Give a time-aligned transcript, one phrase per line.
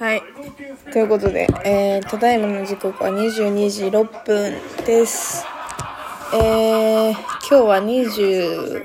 [0.00, 0.22] はい。
[0.94, 5.44] ということで、えー、ただいまの時刻は22時6分です。
[6.32, 8.82] えー、今日は22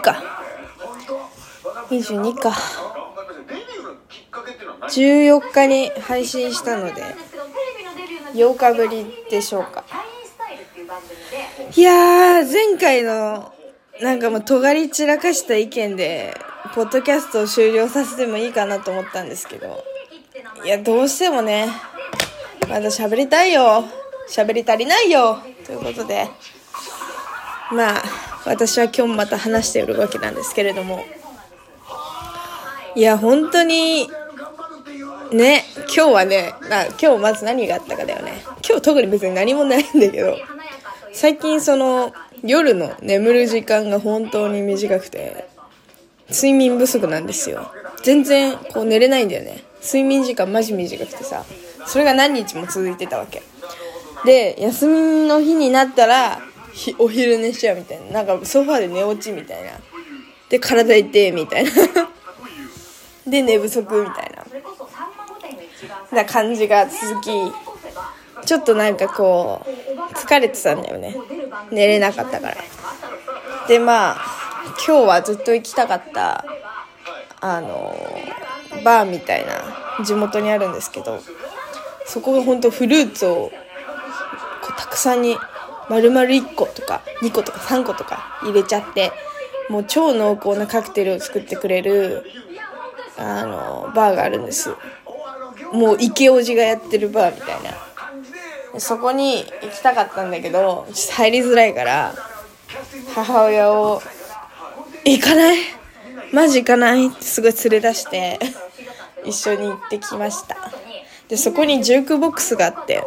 [0.00, 0.22] か。
[1.90, 2.54] 22か。
[4.88, 7.02] 14日に配信したので、
[8.32, 9.84] 8日ぶりでしょうか。
[11.76, 13.52] いやー、前回の、
[14.00, 16.32] なんかもう尖り散らかした意見で、
[16.74, 19.84] ポッドキャストを終了させてもいいかなと思ったんですけど、
[20.64, 21.68] いや、どうしてもね、
[22.68, 23.84] まだ喋りたいよ。
[24.30, 25.38] 喋り足りないよ。
[25.66, 26.28] ということで、
[27.72, 28.02] まあ、
[28.46, 31.04] 私は今日また話しているわけなんですけれども、
[32.94, 34.08] いや、本当に、
[35.30, 38.42] ね、今日はね、まあ、今日まず何があったかだよね。
[38.66, 40.38] 今日特に別に何もないんだけど、
[41.12, 45.51] 最近その、夜の眠る時間が本当に短くて、
[46.32, 47.72] 睡眠不足なんですよ。
[48.02, 49.62] 全然こう寝れないんだよね。
[49.82, 51.44] 睡眠時間マジ短くてさ、
[51.86, 53.42] それが何日も続いてたわけ。
[54.24, 56.40] で、休みの日になったら、
[56.98, 58.22] お昼寝しちゃうみたいな。
[58.24, 59.72] なんかソファーで寝落ちみたいな。
[60.48, 61.70] で、体痛いみたいな。
[63.26, 64.44] で、寝不足みたいな。
[66.16, 67.30] な感じが続き、
[68.46, 71.16] ちょっとなんかこう、疲れてたんだよね。
[71.70, 72.56] 寝れなかったから。
[73.68, 76.44] で、まあ、今日はずっと行きたかった、
[77.40, 77.96] あの、
[78.84, 81.20] バーみたいな地元にあるんですけど、
[82.06, 83.50] そこが本当フルーツを
[84.62, 85.36] こうたくさんに
[85.88, 89.12] 丸々1個とか2個とか3個とか入れちゃって、
[89.68, 92.24] もう超濃厚なカクテルを作ってくれる、
[93.18, 94.74] あの、バーがあるんです。
[95.72, 98.80] もう池おじがやってるバーみたいな。
[98.80, 102.14] そこに行きたかったんだけど、入りづらいから、
[103.14, 104.02] 母親を、
[105.04, 105.58] 行かない？
[106.32, 107.08] マジ行かない？
[107.08, 108.38] ってすごい連れ出して、
[109.24, 110.56] 一緒に行ってきました。
[111.28, 113.02] で、そこにジュークボックスがあって、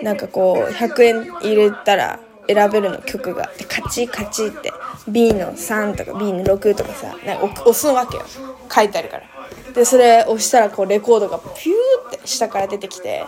[0.00, 3.50] なんかこう、100円入れたら選べるの曲が。
[3.58, 4.72] で、カチカチって、
[5.08, 8.24] B の3とか B の6とかさ、なんか押すわけよ。
[8.72, 9.24] 書いてあるから。
[9.72, 13.24] で、それ押したらこう、レコードがピューって下から出てきて、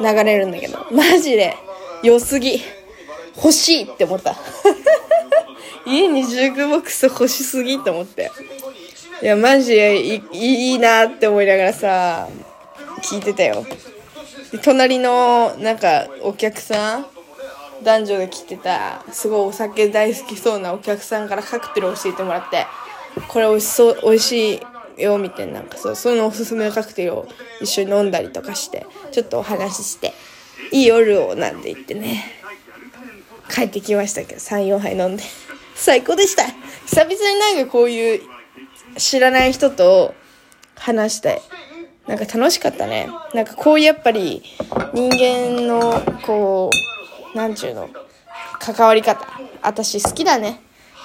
[0.00, 1.54] 流れるんだけど、マジで
[2.02, 2.60] 良すぎ。
[3.36, 4.36] 欲しいって思った。
[5.86, 8.30] 家にジュークボックス欲しすぎって思って。
[9.22, 12.28] いや、マジいいいなって思いながらさ、
[13.02, 13.64] 聞いてたよ。
[14.50, 17.06] で隣の、なんか、お客さん
[17.82, 22.66] 男女で来てた、すごいお酒大好きそうなお客さんからカクテル教えてもらって、
[23.28, 24.60] これ美味しそう、美味し
[24.96, 27.28] いよ、みたいな、なんかそう、そういうのおすすめのカクテルを
[27.60, 30.14] 一緒に飲んだりとかして、ちょっとお話しして、
[30.70, 32.24] いい夜をなんて言ってね、
[33.50, 35.24] 帰ってきましたけど、3、4杯飲んで。
[35.74, 36.44] 最高でした
[36.86, 38.22] 久々になんかこういう
[38.96, 40.14] 知らない人と
[40.76, 41.42] 話して、
[42.06, 43.08] なんか楽しかったね。
[43.32, 44.42] なんかこういうやっぱり
[44.92, 46.70] 人間のこ
[47.34, 47.88] う、なんちゅうの、
[48.60, 49.26] 関わり方。
[49.62, 50.60] 私好きだね。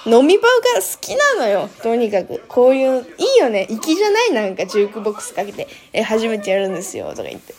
[0.06, 1.68] 飲み場が好きなのよ。
[1.82, 2.42] とにかく。
[2.48, 3.66] こういう、いいよね。
[3.68, 4.32] 粋じゃない？
[4.32, 7.10] なんかジュークボックスかけて、え、初めてやるんですよ。
[7.10, 7.54] とか言って。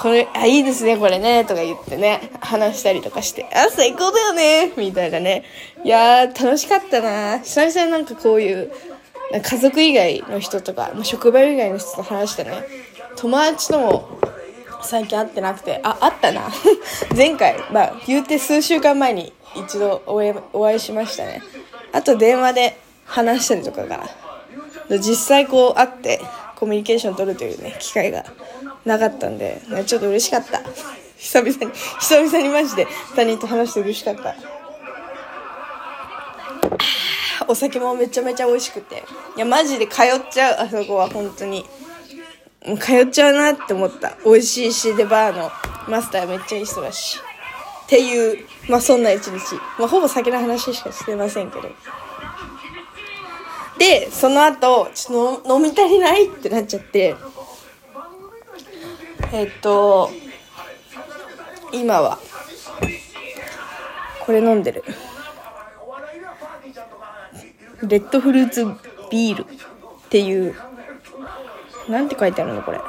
[0.00, 5.44] これ、あ、いいですね、これね、とか言ってね、話したりとかして、あ、最高だよね、みたいなね。
[5.84, 8.70] いやー、楽しかったな久々になんかこういう、
[9.32, 12.52] 家族以外の人とか、まあ職場以外の人と話してね、
[13.16, 14.18] 友達とも
[14.82, 16.42] 最近会ってなくて、あ、会ったな。
[17.16, 21.42] 前回、まあ、言うて数週間前に一度お会いお会いしましたね。
[21.92, 24.08] あと電話で話したりとかが、
[24.90, 26.20] 実際こう会って
[26.56, 28.24] コミュニケーション取るというね、機会が
[28.86, 30.62] なかったんで、ねちょっと嬉しかった。
[31.18, 34.34] 久々に、久々にマジで他人と話して嬉しかった。
[37.46, 39.04] お酒もめちゃめちゃ美味しくて。
[39.36, 41.64] いや、マジで通っちゃう、あそこは本当に。
[42.64, 44.16] もう通っちゃうなって思った。
[44.24, 45.52] 美味しいし、で、バーの
[45.88, 47.20] マスターめっちゃいい人だし。
[47.84, 49.54] っていう、まあそんな一日。
[49.78, 51.68] まあほぼ酒の話しかしてませんけど。
[53.78, 57.14] で、その後、ちょっと飲み足りないってなっちゃって、
[59.32, 60.10] えっと、
[61.72, 62.18] 今は、
[64.24, 64.84] これ飲んでる。
[67.82, 68.64] レッドフルーツ
[69.10, 69.46] ビールっ
[70.08, 70.54] ていう、
[71.88, 72.80] なんて書いてあるのこれ。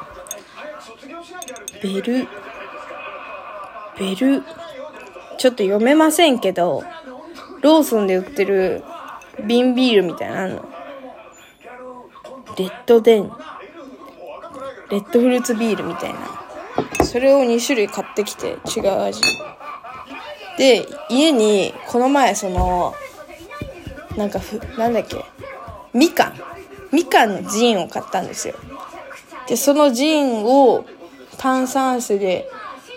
[1.83, 2.27] ベル、
[3.99, 4.43] ベル、
[5.37, 6.83] ちょっと読めませんけど、
[7.61, 8.83] ローソンで売ってる
[9.45, 10.76] 瓶ビールみたいなのあんの。
[12.57, 13.31] レッドデン、
[14.89, 17.05] レッドフルーツビールみたいな。
[17.05, 19.21] それを2種類買ってきて違う味。
[20.57, 22.93] で、家にこの前その、
[24.15, 25.23] なんかふ、なんだっけ、
[25.93, 26.33] みかん。
[26.91, 28.55] みかんのジンを買ったんですよ。
[29.47, 30.85] でそのジンを
[31.37, 32.49] 炭酸水で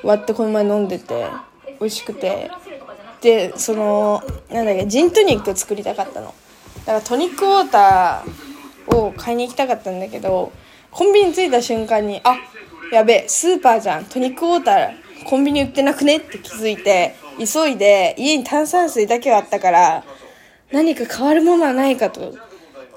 [0.02, 1.26] 割ってこの前飲んでて
[1.78, 2.50] 美味しくて
[3.20, 6.34] でそのなんだっけジントニックを作りたかったの
[6.80, 8.49] だからトニックウォーター
[8.96, 10.52] を買いに行きたかったんだけど
[10.90, 12.36] コンビニ着いた瞬間にあ
[12.92, 14.04] やべえスーパーじゃん。
[14.06, 14.90] トニックウォーター
[15.24, 20.04] コンビニ売ってなくねって気づいて急いで家に炭酸水だけはあったから
[20.72, 22.34] 何か変わるものはないかと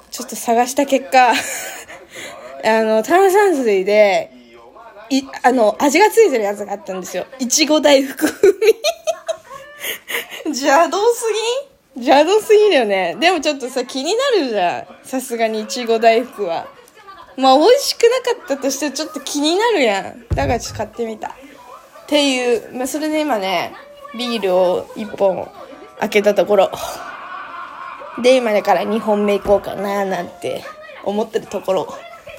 [0.10, 1.32] ちょっと探した結果
[2.66, 4.32] あの炭酸水で
[5.10, 7.26] いあの味がついてるやつがあったんですよ。
[7.40, 8.76] いちご大福風味。
[10.46, 11.40] 邪道すぎ
[11.70, 11.73] ん？
[11.96, 13.16] 邪道すぎるよね。
[13.20, 15.08] でもちょっとさ気になるじゃん。
[15.08, 16.68] さすがにいちご大福は。
[17.38, 20.26] まあ美味しくなかったとしてちょっと気になるやん。
[20.30, 21.30] だからちょっと買ってみた。
[21.30, 21.32] っ
[22.08, 23.74] ていう、まあ、それで今ね
[24.18, 25.48] ビールを1本
[26.00, 26.72] 開けたところ。
[28.22, 30.64] で今だから2本目行こうかななんて
[31.04, 31.94] 思ってるところ。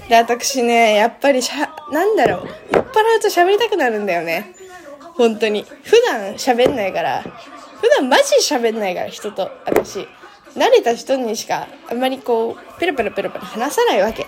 [0.08, 2.48] で私ねやっぱりしゃなんだろう。
[2.72, 4.54] 酔っ払うと喋りたくなるんだよね。
[5.16, 5.64] 本当に。
[5.84, 7.24] 普段喋んないから。
[7.84, 10.08] 普段マジ喋んないから人と私。
[10.56, 14.24] 慣れた人にしかあんまりこうペラペラペラペラ話さないわけ。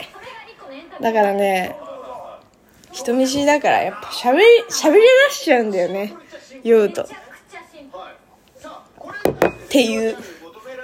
[1.01, 1.75] だからね
[2.93, 6.13] 人見知りだからやっぱ喋り喋り出しちゃうんだよね。
[6.65, 7.05] 酔うと。
[7.05, 7.09] っ
[9.71, 10.19] ていう。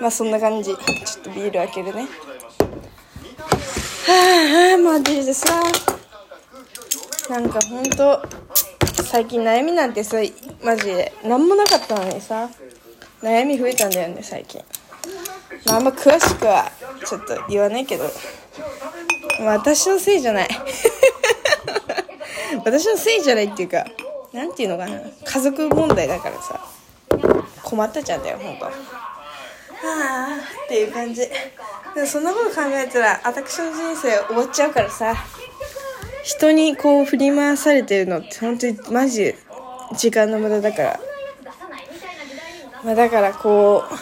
[0.01, 0.71] まあそんな感じ。
[0.71, 0.79] ちょっ
[1.25, 2.09] とビール開けるね。
[4.07, 5.61] はあマジでさ。
[7.29, 8.23] なんかほんと
[9.05, 10.17] 最近悩みなんてさ
[10.63, 11.13] マジで。
[11.25, 12.51] 何もなかったのにさ。
[13.23, 14.61] 悩み増えたんだよね最近。
[15.67, 16.71] まああんま詳しくは
[17.07, 18.11] ちょっと言わないけど。
[19.41, 20.49] 私のせいじゃない。
[22.65, 23.87] 私のせいじゃないっていうか
[24.33, 25.01] なんていうのかな。
[25.25, 26.61] 家族問題だからさ。
[27.63, 28.73] 困ったちゃんだよほんとは
[29.83, 31.23] あっていう感じ。
[31.23, 31.31] で
[32.01, 35.15] もそんなこと考えたら私の人生終わっちゃうからさ。
[36.23, 39.35] 人にこう振り回されてるのって本当にマジ
[39.95, 41.01] 時間の無駄だから、
[42.85, 43.95] まあ、だからこう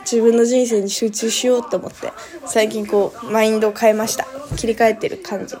[0.00, 2.12] 自分の人生に集中しようと思って
[2.46, 4.26] 最近こうマインドを変えました。
[4.56, 5.56] 切り替えてる感じ。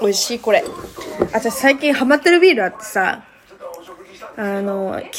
[0.00, 0.62] 美味しいこれ。
[1.32, 3.24] 私最近ハマってるビールあってさ
[4.36, 5.18] あの季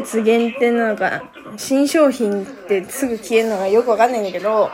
[0.00, 1.22] 節限定なのかな
[1.56, 4.70] 新商品ってすぐ消えるのがよくわかんないんだけど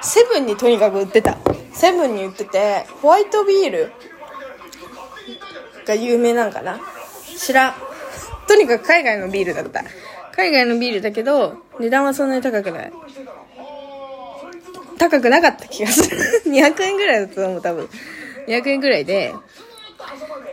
[0.00, 1.36] セブンにとにかく売ってた。
[1.72, 3.92] セブンに売っててホワイトビール
[5.90, 6.80] が有名なんかな？
[7.36, 7.74] 知らん。
[8.46, 9.84] とにかく海外のビールだった。
[10.34, 12.92] 海外のビールだけど値段はそんなに高くない。
[14.98, 16.18] 高くなかった気がする。
[16.46, 17.88] 200円ぐらいだと思う多分。
[18.46, 19.34] 200円ぐらいで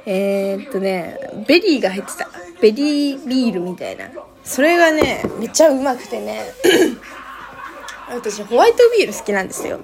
[0.05, 1.17] えー、っとね
[1.47, 2.29] ベリーが入ってた。
[2.59, 4.09] ベリービールみたいな。
[4.43, 6.41] それがねめっちゃうまくてね。
[8.09, 9.81] 私ホワイトビール好きなんですよ。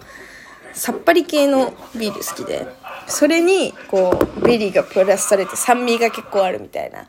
[0.74, 2.66] さっぱり系のビール好きで。
[3.08, 7.08] それにこうベリーがプラスされて酸味が結構あるみたいな。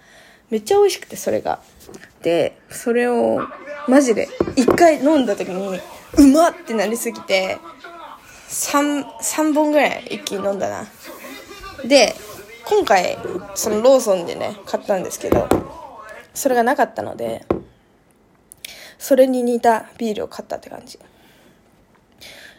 [0.51, 1.61] めっちゃ美味しくてそれが。
[2.23, 3.41] でそれを
[3.89, 5.81] マジで一回飲んだ時に
[6.19, 7.59] うまってなりすぎて
[8.49, 10.87] 3, 3本ぐらい一気に飲んだな。
[11.87, 12.15] で
[12.67, 13.19] 今回
[13.55, 15.49] そのローソンでね買ったんですけど
[16.33, 17.45] それがなかったので
[18.99, 20.99] それに似たビールを買ったって感じ。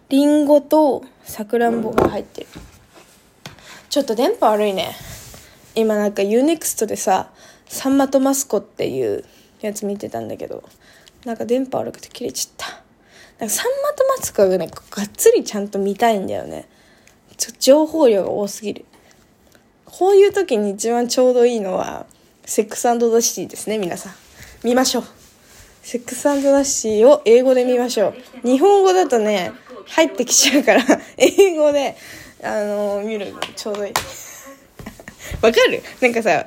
[0.10, 2.48] りんごとさくらんぼが入ってる。
[3.96, 4.94] ちょっと電波悪いね。
[5.74, 7.30] 今なんか UNEXT でさ
[7.66, 9.24] サンマとマスコっていう
[9.62, 10.66] やつ見てたんだけど
[11.24, 12.68] なんか電波悪くて切れちゃった。
[13.40, 16.68] なんかサンマとマスコがねがっつりちゃんと見たいんだよね。
[17.38, 18.86] ちょ情報量が多すぎる。
[19.86, 22.06] こういう時に一番ちょうどいいのは
[22.44, 24.14] セックスザ・シティですね皆さん。
[24.66, 25.04] 見ましょう。
[25.84, 28.46] セックスザ・シティを英語で見ましょう。
[28.46, 29.54] 日本語だとね
[29.88, 30.84] 入ってきちゃうから
[31.16, 31.96] 英語で
[32.46, 33.94] あの、見るのちょうどいい。
[35.42, 35.82] わかる？
[36.02, 36.46] なんかさ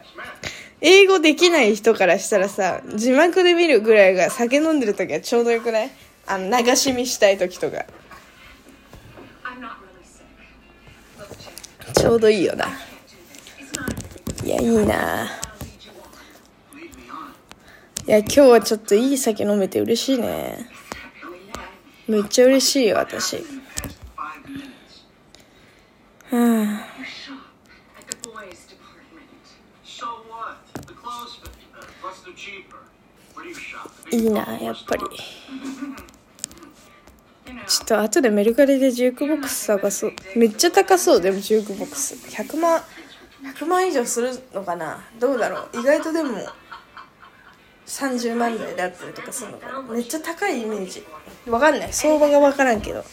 [0.81, 5.91] 英語できない人からしたらさ字幕で見るぐらいが酒飲んでる時はちょうどよくない？
[6.27, 7.85] あの流し見したい時とか。
[11.95, 12.67] ちょうどいいよな。
[14.45, 15.27] いやいいな。
[18.07, 20.69] いや今日はちょっといい酒飲めて嬉しいね。
[22.07, 23.45] めっちゃ嬉しいよ私。
[26.31, 26.99] はあ
[34.11, 35.03] いいなやっぱり。
[37.67, 40.13] ちょっと後でメルカリでジュークボックス探そう。
[40.37, 42.15] めっちゃ高そうでもジュークボックス。
[42.15, 42.83] 100万
[43.43, 45.05] 100万以上するのかな？
[45.19, 45.81] どうだろう？
[45.81, 46.39] 意外とでも
[47.87, 49.83] 30万台だったりとかするのかな？
[49.83, 51.05] めっちゃ高いイメージ。
[51.49, 51.93] わかんない。
[51.93, 53.05] 相場がわからんけど。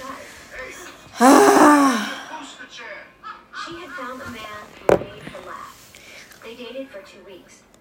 [1.19, 2.24] あ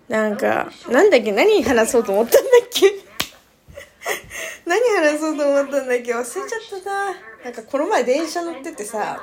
[0.08, 1.32] なんかなんだっけ？
[1.32, 2.90] 何話そうと思ったんだっけ？
[4.66, 6.14] 何話そうと思ったんだっけ？
[6.14, 6.42] 忘れちゃ
[6.78, 7.14] ったな。
[7.44, 9.22] なんかこの前電車乗っててさ。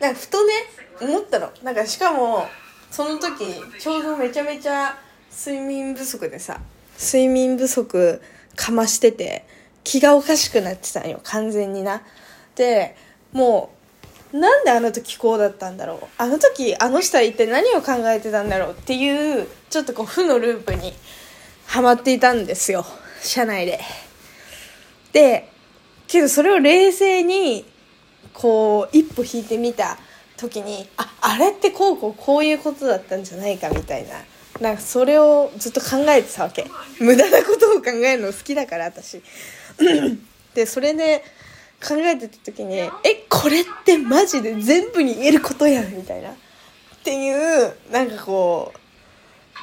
[0.00, 0.52] なんかふとね
[1.00, 1.50] 思ったの。
[1.62, 2.46] なんかしかも
[2.90, 3.44] その時
[3.78, 4.98] ちょうどめちゃめちゃ
[5.30, 6.60] 睡眠不足でさ
[6.98, 8.20] 睡眠不足
[8.56, 9.46] かましてて
[9.84, 11.20] 気がおかしくなってたんよ。
[11.22, 12.02] 完全にな。
[12.54, 12.96] で
[13.32, 13.81] もう
[14.32, 16.06] なんであの時こうだったんだろう？
[16.16, 20.92] あの時あの人は一体何を考えてたんだろうっていうちょっとこう負のループに
[21.66, 22.86] はまっていたんですよ。
[23.20, 23.80] 車内で。
[25.12, 25.48] で
[26.08, 27.64] けどそれを冷静に
[28.32, 29.98] こう一歩引いてみた
[30.38, 34.14] 時にああれってこうこうこういうことだったんじゃないかみたいな。
[34.60, 36.66] なんかそれをずっと考えてたわけ。
[37.00, 39.22] 無駄なことを考えるの好きだから私。
[40.54, 41.24] でそれで
[41.86, 42.90] 考えてた時にえ
[43.28, 46.30] これってマジで全部に言えることやんみたいな。
[46.30, 46.34] っ
[47.04, 48.78] ていうなんかこう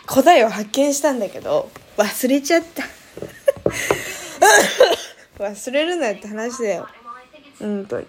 [0.06, 2.84] 答えを発見したんだけど忘れちゃった。
[5.44, 6.88] 忘れるなって話だよ。
[7.60, 8.08] 本当に。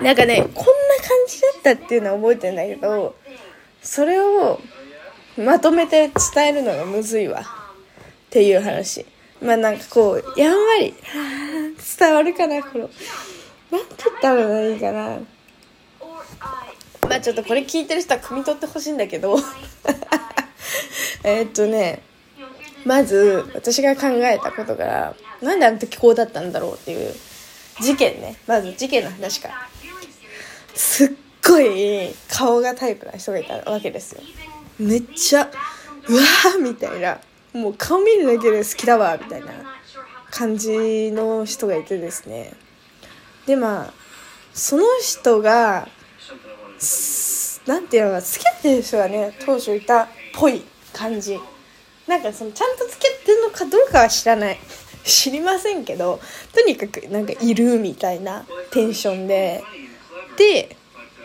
[0.00, 0.64] なんかねこんな感
[1.28, 3.14] じだったっていうのは覚えてんだけど
[3.80, 4.60] それを
[5.36, 7.40] まとめて伝えるのがむずいわ。
[7.40, 7.44] っ
[8.30, 9.06] ていう話。
[9.44, 10.94] まあなんかこうやんわり
[11.98, 12.90] 伝わるかなこの。
[13.70, 15.18] なんて言ったらいいかな。
[17.08, 19.38] まあちょっとこれ聞いてる人は汲み取ってほしいんだけど。
[21.22, 22.02] えっとね
[22.84, 27.14] まず私が考えたことからなんであの時こうだったんだろうっていう
[27.80, 28.36] 事件ね。
[28.46, 29.68] まず事件の話から。
[30.74, 31.10] すっ
[31.46, 34.22] ごい顔がタイプな人がいたわけですよ。
[34.78, 35.50] めっちゃ
[36.08, 37.20] うわーみたいな。
[37.54, 39.46] もう顔見るだけで好きだわみたいな
[40.32, 42.52] 感じの人がいてですね。
[43.46, 43.94] でまあ
[44.52, 45.88] その人が
[46.78, 51.38] すなんていうのか付き合ってる人がね当初いたっぽい感じ。
[52.08, 54.58] なんかそのちゃんと付き合ってるのかどうかは知らない。
[55.04, 56.18] 知りませんけど
[56.52, 59.62] とにかくなんかいるみたいなテンションで。
[60.36, 60.76] で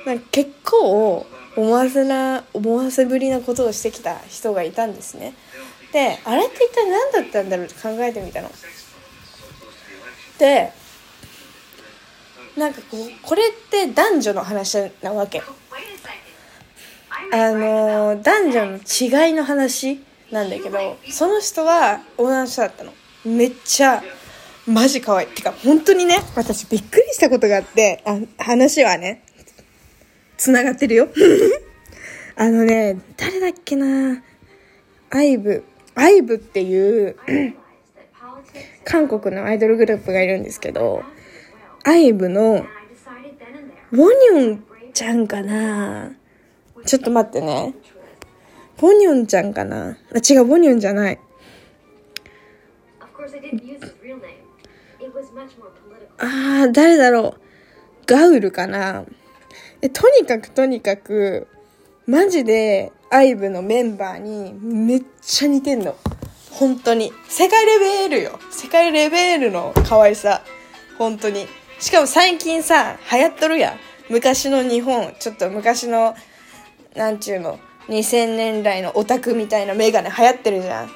[0.05, 5.33] なんか結構思わせな思わせぶりなことをしてきた人がいたんですね。
[5.91, 8.51] であれって一体何だったんだろうって考えてみたの。
[10.37, 10.71] で
[12.55, 15.41] なんかこうこれって男女の話なわけ。
[17.31, 22.93] あの男女の違いの話なんだけどその人は女の人だったの。
[23.25, 24.01] めっちゃ
[24.67, 25.27] マジ可愛い。
[25.29, 29.23] てか本当にね私びっくりしたことがあってあ話はね
[30.37, 31.09] つながってるよ。
[32.35, 34.21] あのね誰だっけな
[35.09, 35.63] アイブ。
[35.99, 37.17] アイブっていう
[38.85, 41.03] 韓国のアイドルグループがいるんですけど、
[41.83, 42.65] アイブの
[43.91, 44.63] ボニョン
[44.93, 46.11] ちゃんかな
[46.85, 47.73] ちょっと待ってね。
[48.77, 51.19] ボニョンちゃんかなあ違う、ボニョンじゃない。
[56.17, 57.41] ああ、誰だろう。
[58.05, 59.03] ガウルかな
[59.81, 61.47] えとにかくとにかく、
[62.09, 65.95] マジで、アイブのメンバーにめっちゃ似てんの。
[66.49, 67.13] 本当に。
[67.27, 67.77] 世界レ
[68.09, 68.39] ベルよ。
[68.49, 70.41] 世界レベルの可愛さ。
[70.97, 71.45] 本当に。
[71.79, 73.79] しかも最近さ、流行っとるやん。
[74.09, 76.15] 昔の日本、ちょっと昔の、
[76.95, 80.89] なんちゅうの、2000年代のオタクみたいなメガネ流行ってるじゃん。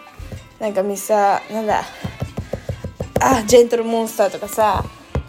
[0.60, 1.84] なんかミサ、なんだ、
[3.22, 4.84] あ、ジェントルモンスターとかさ、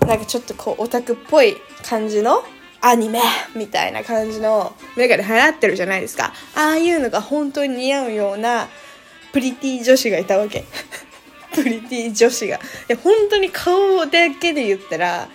[0.06, 2.42] なんかちょっとこうオタクっぽい感じの
[2.86, 3.22] アニメ
[3.56, 6.34] みたいな感じのメガネ流行ってるじゃないですか。
[6.54, 8.68] ああいうのが本当に似合うような
[9.32, 10.64] プリティ女子がいたわけ。
[11.54, 12.60] プリティ女子が。
[12.86, 15.28] で、本当に顔だけで言ったら、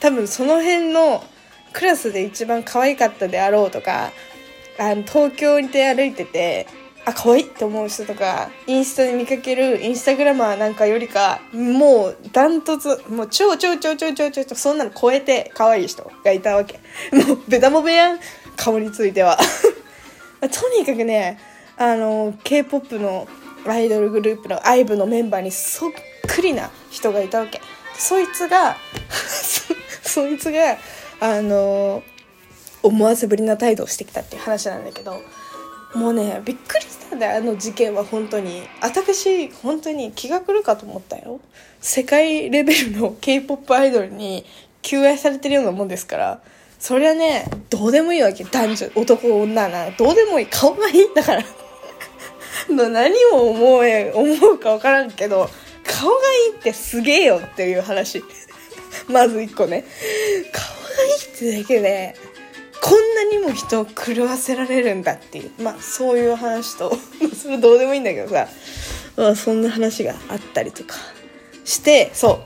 [0.00, 1.24] 多分その辺の
[1.72, 4.10] クラスで一番可愛かったであろうとか、
[4.76, 6.66] あの東京で歩いてて、
[7.06, 16.80] あ、可愛いって思う人とか、インスタで見かけるインスタグラマーなんかよりか、もうダントツ、もう超超超超超超超、そんなの超えて可愛い人がいたわけ。
[17.12, 18.18] もうベタモベやん、
[18.56, 19.38] 顔については。
[20.40, 21.38] とにかくね、
[21.76, 23.28] あの、K-POP の
[23.64, 25.92] アイドルグループの IVE のメンバーにそっ
[26.26, 27.60] くりな人がいたわけ。
[27.96, 28.76] そいつが、
[30.02, 30.76] そそいつが、
[31.20, 32.02] あの、
[32.82, 35.22] 思わせぶりな態度をしてきたっていう話なんだけど、
[35.94, 38.62] もうね、びっくりしたんだよ、あの事件は本当に。
[38.80, 41.40] 私、本当に気が狂うかと思ったよ。
[41.80, 44.44] 世界レベルの K-POP アイドルに
[44.82, 46.40] 求愛されてるようなもんですから、
[46.78, 48.44] そりゃね、どうでもいいわけ。
[48.44, 50.46] 男女、男、女な、どうでもいい。
[50.46, 51.44] 顔がいいんだから。
[52.68, 55.48] の何を思え、思うかわからんけど、
[55.84, 56.14] 顔が
[56.50, 58.22] いいってすげえよっていう話。
[59.08, 59.84] まず一個ね
[60.52, 60.62] 可
[61.02, 62.14] 愛いってだけで
[62.82, 65.50] こんなにも人を狂わせられるんだっていう。
[65.62, 66.96] まあそういう話と
[67.40, 68.48] それどうでもいいんだけどさ、
[69.16, 70.96] まあ、そんな話があったりとか
[71.64, 72.44] してそ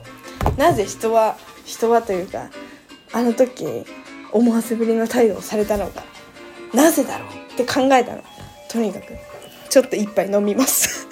[0.57, 0.59] う。
[0.59, 2.49] なぜ人は人はというか
[3.11, 3.85] あの時
[4.31, 6.03] 思わせぶりの態度をされたのか。
[6.73, 8.23] なぜだろうって考えたの。
[8.69, 9.13] とにかく
[9.69, 11.07] ちょっと一杯飲みます。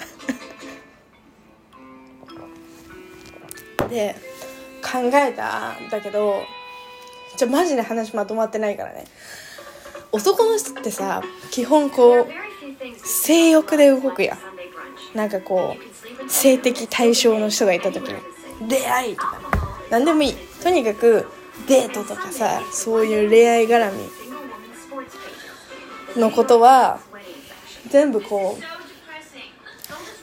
[3.90, 4.14] で
[4.82, 6.44] 考えたんだけど
[7.36, 9.04] じゃマジで話まとまってないからね。
[10.12, 12.28] 男の人ってさ基本こう
[13.06, 14.38] 性欲で動くやん。
[15.16, 15.76] なんかこ
[16.26, 19.40] う性的対象の人がいた時に出会いとか
[19.90, 20.34] 何でもいい。
[20.62, 21.26] とにかく
[21.66, 24.08] デートとかさそういう恋愛絡み
[26.20, 27.00] のことは
[27.88, 28.58] 全部こ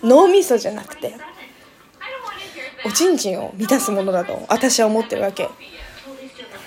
[0.03, 1.15] う脳みそじゃなくて
[2.85, 5.49] おちんちんを満たすものだと私は思ってるわけ。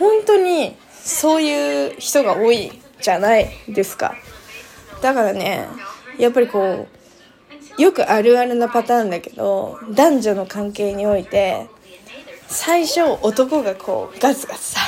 [0.00, 4.16] 本当にそういう人が多いじゃないですか。
[5.00, 5.68] だからね
[6.18, 6.88] やっぱりこ
[7.78, 11.68] うよくあるあるなパターンだけど男女の関係において
[12.46, 14.80] 最初男がこうガツガツさ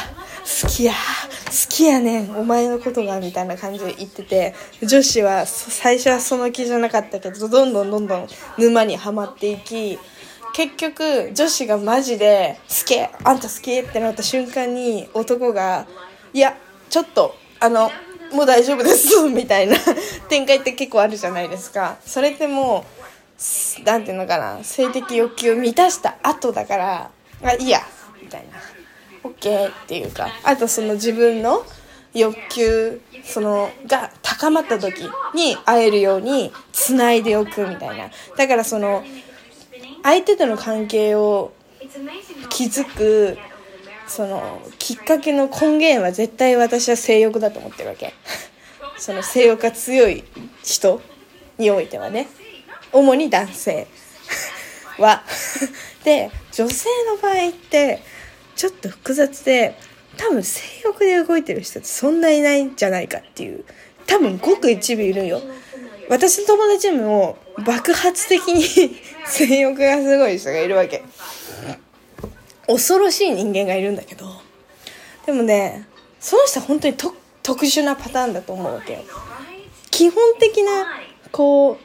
[0.62, 8.26] 好きや好きやねんお前のことがみたいな感じで言ってて女子は最初はその気じゃなかったけどどんどんどんどん
[8.58, 9.98] 沼にはまっていき
[10.52, 15.86] 結局女子がマジで「好きあんた好き?」ってなった瞬間に男が
[16.32, 16.56] 「いや
[16.90, 17.90] ちょっとあの
[18.32, 19.76] もう大丈夫です」 みたいな
[20.28, 27.10] 展開って結構あるじゃないですかそれってもう何ていうのかな性的欲求を満たした後だから
[27.42, 27.80] 「あいいや」
[28.20, 28.58] みたいな
[29.28, 31.64] 「OK」っていうかあとその自分の
[32.14, 39.02] 欲求そのが高まった時に会えるようにつないでおくみたいなだからその
[40.02, 41.52] 相手との関係を
[42.50, 43.38] 築く
[44.06, 48.12] そのきっかけの根源は絶対私は性欲だと思ってるわけ。
[48.98, 50.22] その性欲が強い
[50.62, 51.00] 人
[51.58, 52.28] においてはね。
[52.92, 53.86] 主に男性
[54.98, 55.22] は。
[56.04, 58.02] で女性の場合って
[58.56, 59.76] ちょっと複雑で
[60.16, 63.64] 多分性欲で動いてる人ってそんないないんじゃないかっていう。
[64.06, 65.40] 多分ごく一部いるよ
[66.08, 68.62] 私の友達にも爆発的に
[69.26, 71.02] 性欲がすごい人がいるわけ。
[72.66, 74.26] 恐ろしい人間がいるんだけど。
[75.26, 75.86] でもね
[76.20, 79.00] その人は本当に特殊なパターンだと思うわけよ。
[79.90, 80.86] 基本的な
[81.30, 81.78] こ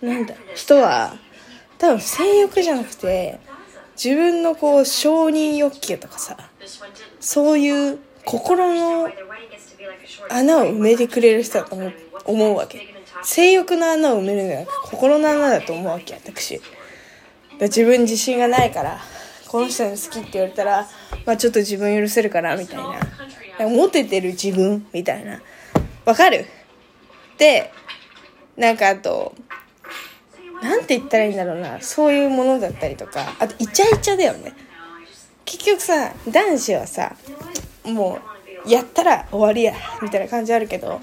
[0.00, 1.16] うなんだ人は
[1.78, 3.38] 多分性欲じゃなくて
[3.96, 6.36] 自分のこう承認欲求とかさ
[7.20, 9.10] そういう心の
[10.30, 11.92] 穴を埋めてくれる人だと思う
[12.26, 12.93] 思うわけ。
[13.24, 16.60] 性欲の穴を埋めるんじゃなく心の穴だと思うわけ私。
[17.60, 18.98] 自分自信がないから
[19.48, 20.86] この人に好きって言われたら、
[21.24, 23.68] まあ、ちょっと自分許せるかなみたいな。
[23.68, 25.40] モテてる自分みたいな。
[26.04, 26.46] わかる？
[27.38, 27.72] で
[28.56, 29.34] なんかあと
[30.62, 31.80] なんて言ったらいいんだろうな。
[31.80, 33.34] そういうものだったりとか。
[33.38, 34.52] あとイチャイチャだよね。
[35.44, 37.14] 結局さ男子はさ
[37.84, 38.18] も
[38.66, 41.00] うやったら終わりやみたいな感じあるけど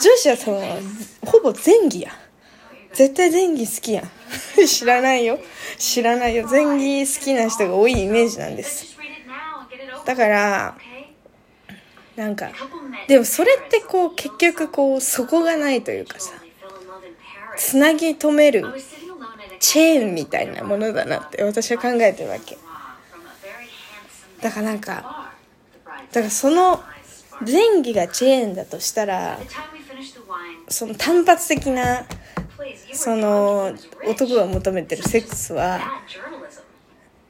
[0.00, 0.60] 女子はその
[1.24, 2.10] ほぼ前儀や。
[2.92, 4.10] 絶対前儀好きやん。
[4.66, 5.38] 知らないよ。
[5.78, 6.46] 知らないよ。
[6.46, 8.96] 前儀好きな人が多いイメージなんです。
[10.04, 10.76] だから
[12.16, 12.50] なんか
[13.08, 16.32] でもそれってこう結局こう底がないというかさ
[17.56, 18.64] つなぎ止める
[19.60, 22.58] チェーンみたいなものだなって私は考えてるわけ。
[24.40, 25.30] だからなんか
[26.10, 26.82] だからその
[27.46, 29.38] 前儀がチェーンだとしたら
[30.72, 32.06] その単発的な
[32.92, 33.72] その
[34.06, 35.78] 男が求めてるセックスは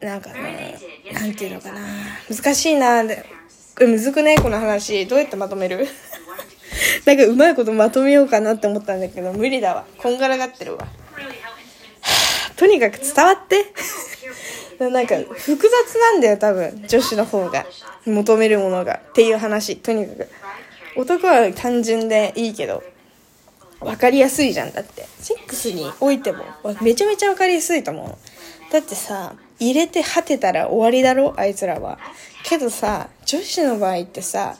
[0.01, 0.79] なんかね
[1.13, 1.81] なんていうのかな。
[2.31, 3.05] 難しいな。
[3.05, 3.11] こ
[3.81, 4.37] れむずくね？
[4.39, 5.07] この話。
[5.07, 5.87] どうやってまとめる？
[7.05, 9.85] なんかうまいことまとめようかなって思ったんだけど無理だわ。
[9.99, 10.87] こんがらがってるわ。
[12.57, 13.73] とにかく伝わって。
[14.79, 16.85] なんか複雑なんだよ多分。
[16.87, 17.67] 女子の方が。
[18.05, 19.01] 求めるものが。
[19.11, 19.77] っていう話。
[19.77, 20.29] とにかく。
[20.97, 22.83] 男は単純でいいけど。
[23.83, 25.07] 分かりやすいじゃんだって。
[25.19, 26.45] セックスにおいても
[26.81, 28.73] めちゃめちゃ分かりやすいと思う。
[28.73, 31.35] だってさ入れて果てたら終わりだろ？
[31.37, 31.99] あいつらは。
[32.45, 34.57] けどさ女子の場合ってさ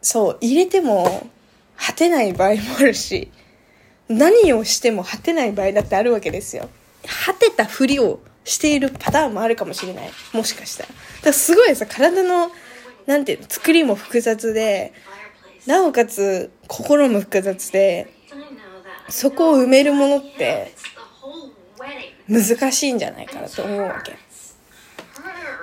[0.00, 1.28] そう入れても
[1.76, 3.30] 果てない場合もあるし
[4.08, 6.68] 何をしても果てない場合だってあるわけですよ。
[7.26, 10.10] 果てたふりをしているパターンもあるかもしれない。
[10.32, 10.88] もしかしたら。
[10.88, 12.50] だからすごいさ体の
[13.06, 14.92] なんていうの作りも複雑で
[15.66, 18.12] なおかつ心も複雑で
[19.08, 20.74] そこを埋めるものって
[22.28, 24.12] 難しいんじゃないかなと思うわけ。
[24.12, 24.14] っ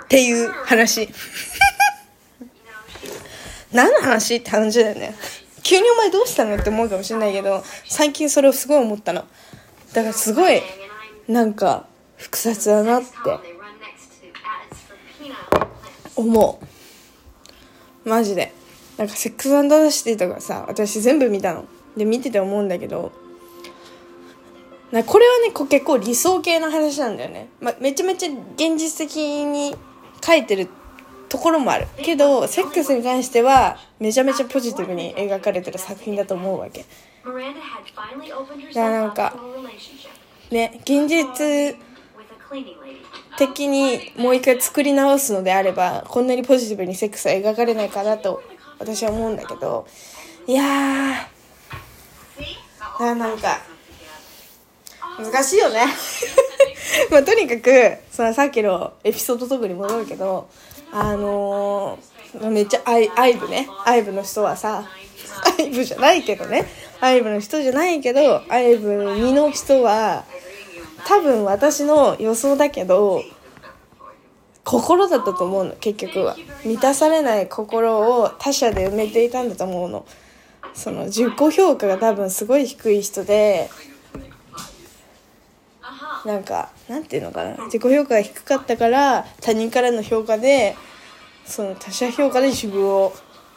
[0.08, 1.10] ていう話。
[3.72, 5.16] 何の話って話だよね。
[5.64, 9.26] 急にお前どうしたのって思うかもしれないけど最近それをすごい思ったの。
[9.94, 10.62] だからすごい
[11.28, 11.86] なんか
[12.18, 13.08] 複雑だなって
[16.16, 16.60] 思
[18.04, 18.10] う。
[18.10, 18.59] マジで。
[19.00, 21.66] なんかセックスザシティとかさ私全部見たの。
[21.96, 23.12] で見てて思うんだけど
[24.92, 29.76] なこれはね結構理想系の話なんだよね、まあ、めちゃめちゃ現実的に
[30.24, 30.68] 書いてる
[31.30, 31.88] ところもある。
[32.04, 36.82] けどセックスに関してはめちゃめちゃポジティブに描かれてる作品だと思うわけ。
[36.82, 36.90] いや
[38.74, 39.34] herself なんか
[40.52, 41.78] ね現実.
[43.38, 48.42] 的にもう一回作り直すのであればこんなにポジティブにセックスは描かれないかなと
[48.80, 49.88] 私は思うんだけど
[50.48, 53.60] いやーなんか
[55.18, 55.86] 難しいよね。
[57.12, 60.50] まあとにかくそのさっきのエピソードトークに戻るけど
[60.92, 63.68] あのーめっちゃアイアイブね。
[63.86, 64.86] アイブの人はさ
[65.58, 66.66] アイブじゃないけどね。
[67.02, 70.26] アイブの人じゃないけどアイブ2の人は
[71.06, 73.24] 多分私の予想だけど
[74.70, 76.38] 心だったと思うの結局は。
[76.64, 80.06] 満たされない心を他者で埋めていたんだと思うの。
[80.76, 83.72] その自己評価が多分すごい低い人で
[86.24, 87.66] なんかなんていうのかな。
[87.66, 90.76] 自己評価が低かったから他人からの評価で
[91.46, 93.12] その他者評価で自分を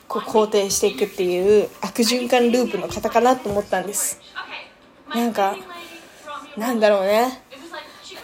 [0.09, 4.19] こう肯定していくっていう悪循環ループの方かなと思ったんです。
[5.15, 5.57] なんか
[6.57, 7.43] なんだろうね。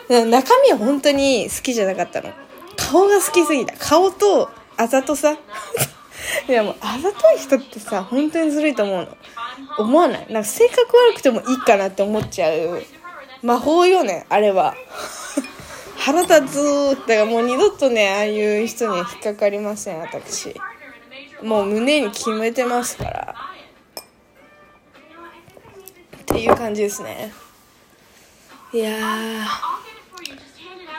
[0.09, 2.33] 中身は本当に好きじゃなかったの。
[2.88, 3.77] 顔が好きすぎた。
[3.77, 5.37] 顔とあざとさ。
[6.48, 9.09] いやもうあざとい人ってさ本当にずるいと思うの。
[9.85, 10.27] 思わない。
[10.33, 12.83] なんか性格悪くてもいいかなって思っちゃう。
[13.42, 14.74] 魔法よねあれは。
[15.98, 20.55] 腹立つだからもう二度とねああいう人に引っかかりません私。
[21.42, 23.35] もう胸に決めてますから。
[26.22, 27.33] っていう感じですね。
[28.72, 29.46] いや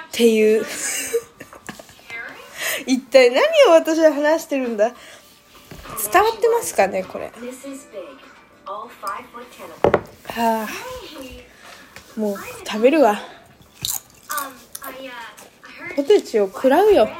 [0.07, 0.65] っていう。
[2.87, 4.91] 一体何を私は話してるんだ？
[6.11, 7.31] 伝わってますかねこれ。
[10.27, 10.67] はあ。
[12.19, 13.19] もう食べるわ。
[15.95, 17.05] ポテチを食らうよ。
[17.05, 17.13] はい。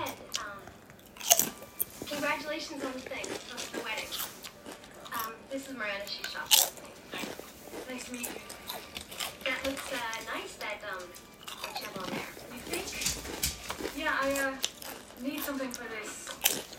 [15.22, 16.30] Need something for this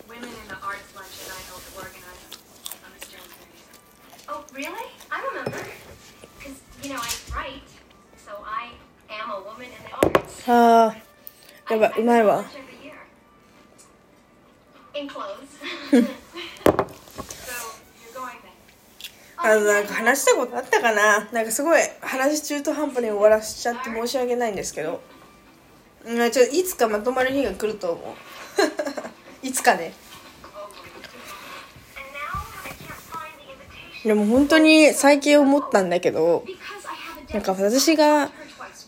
[0.08, 2.24] Women in the Arts luncheon I helped organize
[2.84, 4.28] on Miss Jones' birthday.
[4.28, 4.88] Oh, really?
[5.10, 5.58] I remember.
[6.40, 7.68] Cause you know I write,
[8.16, 8.70] so I
[9.10, 10.42] am a woman in the arts.
[10.50, 10.94] は
[11.68, 12.96] あやばいうまいわ Lunch every year.
[14.94, 15.60] In clothes.
[15.90, 16.00] So
[18.00, 18.50] you're going then?
[19.36, 25.02] あのなんか話したことあったかななんかすごい話中途半端に終わらせちゃって申し訳ないんですけど
[26.04, 28.14] うんちょっといつかまとまる日が来ると思う。
[29.46, 29.92] いつかね。
[34.04, 36.44] でも本当に最近思ったんだけど
[37.34, 38.30] なんか私が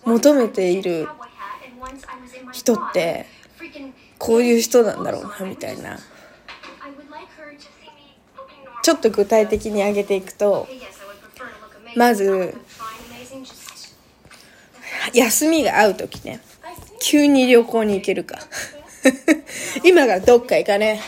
[0.05, 1.07] 求めている
[2.53, 3.27] 人って
[4.18, 5.98] こういう人なんだろうなみたいな。
[8.83, 10.66] ちょっと具体的に挙げていくと
[11.94, 12.57] まず
[15.14, 16.40] 休みが合う時ね。
[17.03, 18.38] 急に旅行に行けるか。
[19.83, 21.03] 今からどっか行かね。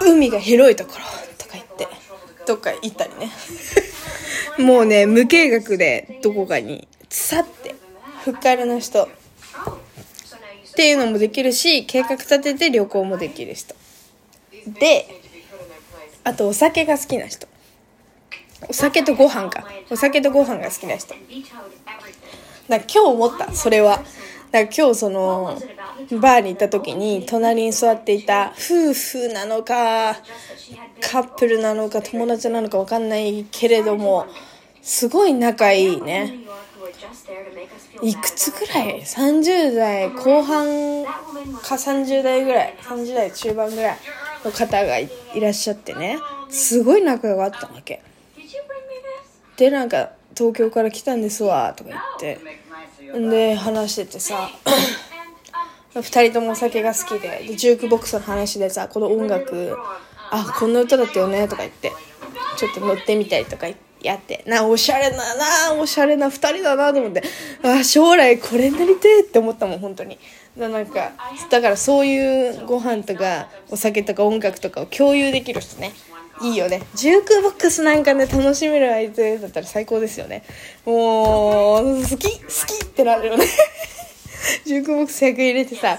[0.00, 0.98] 海が広いところ
[1.38, 1.88] とか言って
[2.46, 3.30] どっか行ったりね。
[4.62, 7.74] もうね無計画でどこかにさって
[8.22, 9.04] ふっかるの人。
[9.04, 9.08] っ
[10.74, 13.74] ていうのもできるし計画立てて旅行もできる人。
[14.78, 15.22] で
[16.22, 17.48] あとお酒が好きな人。
[18.68, 19.66] お酒とご飯か。
[19.90, 21.14] お酒とご飯が好きな人。
[22.72, 24.02] だか今日思ったそれは。
[24.50, 25.60] だか今日その
[26.22, 30.14] バーに行った時に隣に座っていた夫婦なのか
[31.02, 34.26] カップルなのか友達なのか分かんないけれども
[34.80, 36.38] すごい仲いいね。
[38.00, 42.74] いくつぐらい ?30 代後半か30代ぐらい。
[42.80, 43.98] 30代中盤ぐらい
[44.46, 46.18] の方がいらっしゃってね。
[46.48, 48.00] すごい仲良かったわけ。
[49.58, 52.61] でなんか東京から来たんですわとか言って。
[53.12, 54.50] で話しててさ
[55.94, 59.76] 2人ともお酒が好きででジュークボックスの話でさこの音楽
[60.30, 61.92] あこんな歌だったよねとか言って
[62.56, 63.66] ちょっと乗ってみたりとか
[64.00, 67.22] やってなおしゃれななおしゃれな2人だなと思って
[67.62, 70.18] あ将来これになりてえって思ったもん本当に。
[70.58, 71.12] だなんか
[71.48, 75.92] だからそういうご飯とかお酒とか音楽とかを共有できる人ね。
[76.42, 76.82] いいよね。
[76.94, 80.44] ジュークボックスなんかね楽しめる相手だったら最高ですよね。
[80.84, 82.40] もう好き？
[82.40, 83.46] 好きってなるよね。
[84.64, 85.98] ジュークボックス100入れてさ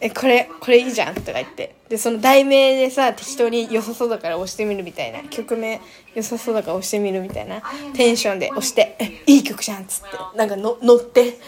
[0.00, 1.74] えこれこれいいじゃんとか言って。
[1.88, 5.22] でその題名でさ適当に良さそうだから押してみるみたいな。
[5.28, 5.80] 曲名
[6.14, 7.62] 良さそうだから押してみるみたいな。
[7.94, 10.16] テンションで押してえいい曲じゃんっつって。
[10.36, 11.38] なんか乗って。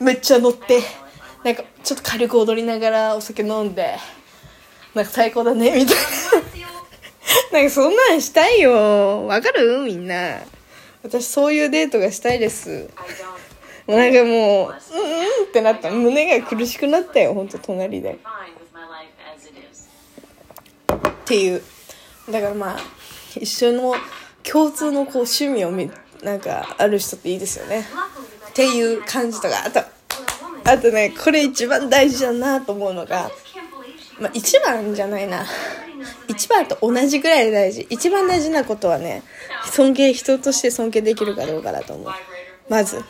[0.00, 0.80] めっちゃ乗って。
[1.44, 3.96] なんかちょっと軽く踊りながらお酒飲んで。
[4.94, 6.47] なんか最高だねみたいな。
[7.52, 9.78] なんかそんなんしたいよわかる？
[9.84, 10.40] みんな
[11.02, 12.88] 私そういうデートがしたいです
[13.86, 15.90] なんかもう、うんうんってなった。
[15.90, 18.10] 胸が苦しくなったよ、ほんと隣で。
[18.12, 18.18] っ
[21.24, 21.62] ていう。
[22.30, 22.80] だからまあ、
[23.36, 23.94] 一緒の
[24.42, 25.90] 共通のこう趣味をみ、
[26.22, 27.86] なんかある人っていいですよね。
[28.48, 29.80] っていう感じとか、あと、
[30.64, 33.30] あとね、これ一番大事だなと思うのが、
[34.20, 35.46] まあ一番じゃないな。
[36.28, 37.86] 一番と同じぐらい大事。
[37.90, 39.22] 一番大事なことはね、
[39.70, 42.12] 尊敬、人として尊敬できるかどうかだと思う。
[42.68, 43.02] まず、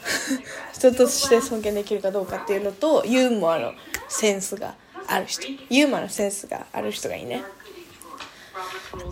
[0.73, 3.73] 人として尊敬できるかどうかっていうのと、ユーモアの
[4.09, 4.75] センスが
[5.07, 5.47] ある人。
[5.71, 7.43] ユーモアのセンスがある人がいいね。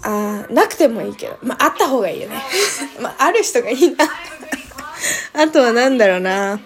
[0.02, 2.42] あなくてもいいけど、まあ、あった方がいいよね。
[3.00, 4.04] まあ、ある人がいいな。
[5.34, 6.60] あとはなんだろうな。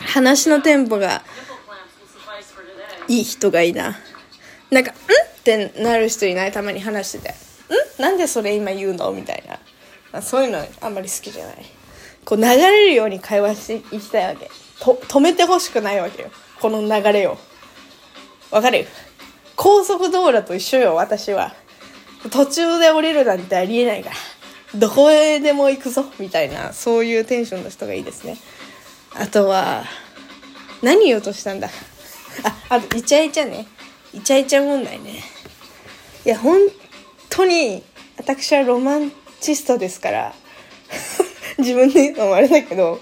[0.00, 1.22] 話のテンポが
[3.08, 3.98] いい人がいいな。
[4.70, 4.94] なんか、ん？
[5.54, 6.52] ってなる人いない？
[6.52, 7.34] たまに話してて。
[7.98, 8.02] ん？
[8.02, 9.12] なんでそれ今言うの？
[9.12, 9.58] みたいな。
[10.12, 11.56] あそういうのあんまり好きじゃない。
[12.24, 14.50] こう流れるように会話していきたいわけ。
[14.80, 16.30] と止めてほしくないわけよ。
[16.60, 17.38] この流れを。
[18.50, 18.86] わかる？
[19.54, 21.54] 高速道路と一緒よ、私は。
[22.30, 24.16] 途中で降りるなんてありえないから。
[24.78, 28.36] どこへでも行くぞ、みたいな、そういうテンションの人がいいですね。
[29.14, 29.84] あとは、
[30.82, 31.68] 何言おうとしたんだ？
[32.42, 33.66] あ、あと、イチャイチャね。
[34.12, 35.22] イチャイチャ問題ね。
[36.26, 36.58] いや、本
[37.30, 37.84] 当に、
[38.16, 40.34] 私はロマンチストですから。
[41.58, 43.00] 自分で言うのもあれだけど、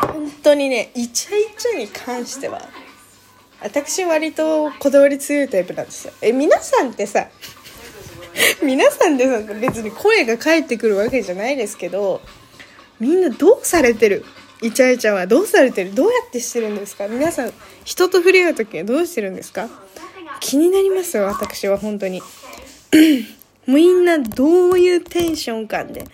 [0.00, 2.70] 本当にね、イチャイチャに関しては、
[3.60, 6.14] 私割とこだわり強いタイプなんですよ。
[6.22, 7.28] え、皆さんってさ、
[8.62, 12.22] 皆さんでさ、別に声が返ってくるわけじゃないですけど、
[12.98, 14.24] みんなどうされてる？
[14.62, 15.94] イチャイチャはどうされてる？
[15.94, 17.08] どうやってしてるんですか？
[17.08, 17.52] 皆さん、
[17.84, 19.68] 人と触れ合う時はどうしてるんですか？
[20.42, 22.20] 気になりますよ、私は本当に。
[23.66, 26.04] みんなどういうテンション感で、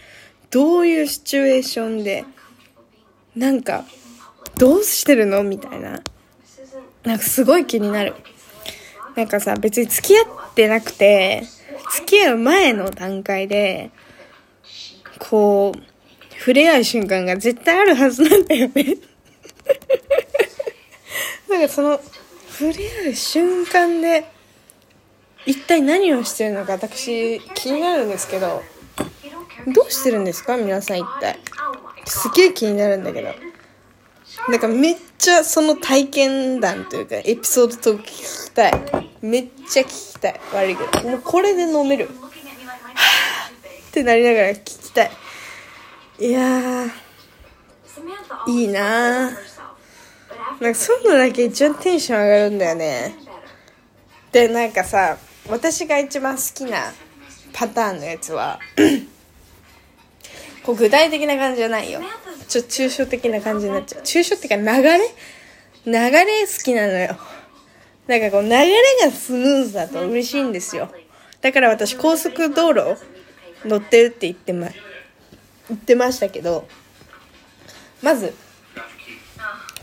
[0.51, 2.27] どういうシチュエーションで、
[3.35, 3.87] なんか、
[4.59, 5.43] どうしてるの？
[5.43, 6.03] みたいな。
[7.05, 8.15] なんかすごい気になる。
[9.17, 11.45] なんかさ、別に付き合ってなくて、
[11.95, 13.91] 付き合う前の段階で、
[15.19, 18.99] こう、触れ合う瞬間が絶対あるはずなんだよね。
[21.49, 21.99] なんかその、
[22.59, 24.29] 触れ合う瞬間で、
[25.47, 28.65] 一体何をしてるのか私気になるんですけど、
[29.73, 30.57] どうしてるんですか？
[30.57, 31.39] 皆さん一体。
[32.05, 33.29] すげえ気になるんだけど。
[34.49, 38.73] なんかめっちゃその体験談というかエピソードと聞きたい。
[39.23, 40.41] めっちゃ聞きたい。
[40.53, 41.09] 悪いけど。
[41.09, 42.09] もうこれで飲める。
[42.09, 45.11] ってなりながら聞きたい。
[46.19, 46.91] いやー、
[48.49, 49.58] いいなぁ。
[50.61, 53.15] なんかそういうのだけ一番テンション上がるんだよね。
[54.33, 55.17] で、なんかさ、
[55.49, 56.93] 私が一番好きな
[57.53, 58.59] パターンのやつは、
[60.65, 62.01] こう具体的な感じじゃないよ。
[62.49, 64.03] ちょっと抽象的な感じになっちゃう。
[64.03, 64.99] 抽象っていうか流れ？
[65.87, 67.17] 流れ好きなのよ。
[68.07, 68.73] なんかこう流れ
[69.05, 70.91] がスムーズだと嬉しいんですよ。
[71.41, 72.97] だから私高速道路
[73.65, 74.69] 乗ってるって言ってま、
[75.69, 76.67] 言ってましたけど、
[78.03, 78.35] まず、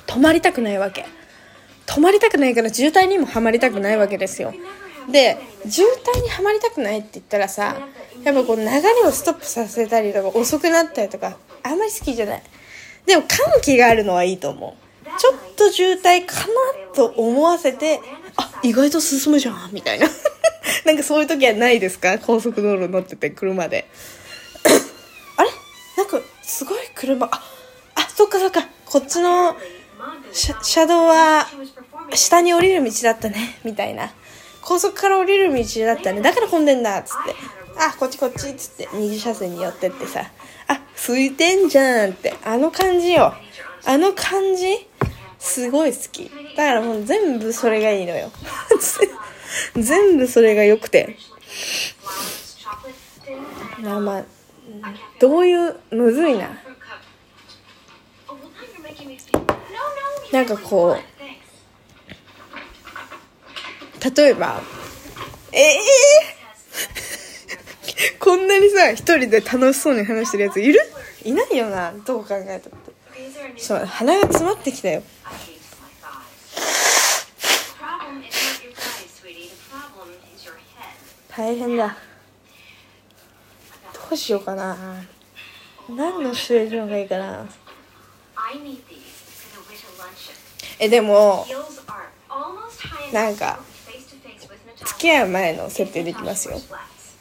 [0.07, 1.05] 止まりたくないわけ。
[1.85, 4.53] 止まりたくないから渋滞にもはまりたくないわけですよ。
[5.11, 5.37] で、
[5.69, 7.77] 渋滞にはまりたくないって言ったらさ、
[8.23, 8.71] やっぱこう流れ
[9.05, 12.43] をストップさせたりとか遅くなったりとか、あんまり好きじゃない。
[13.05, 15.19] でも歓喜があるのはいいと思う。
[15.19, 16.43] ちょっと渋滞かな
[16.95, 18.01] と思わせて、
[18.35, 20.07] あ、意外と進むじゃん、みたいな。
[20.85, 22.17] なんかそういう時はないですか？
[22.17, 23.87] 高速道路乗ってて車で。
[25.37, 25.49] あれ？
[25.97, 27.43] なんかすごい車、あ、
[27.95, 29.55] あ、そっかそっか、こっちの
[30.33, 31.47] 車車道は
[32.13, 34.11] 下に降りる道だったね、みたいな。
[34.61, 36.21] 高速から降りる道だったね。
[36.21, 37.35] だから混んでんだ、つって。
[37.77, 40.21] あ、こっちこっち、つって、右車線に寄ってってさ。
[40.67, 42.33] あ、空いてんじゃんって。
[42.43, 43.33] あの感じよ。
[43.85, 44.87] あの感じ
[45.37, 46.31] すごい好き。
[46.55, 48.31] だからもう全部それがいいのよ。
[49.75, 51.17] 全部それが良くて。
[53.81, 54.23] なまあ
[55.19, 56.49] どういうむずいな
[60.35, 60.97] なんかこう
[64.17, 64.61] 例えば、
[68.19, 70.81] こんなにさ一人で楽しそうに話してるやついる？
[71.23, 72.75] いないよなどう考えたって。
[73.57, 75.01] そう鼻が詰まってきたよ、
[81.29, 81.95] 大変だ。
[83.93, 84.75] どうしようかな。
[85.87, 87.47] 何のシチュエがいいかな。
[90.79, 91.45] えでも
[93.11, 93.59] なんか.
[94.85, 96.59] 付き合う前の設定できますよ.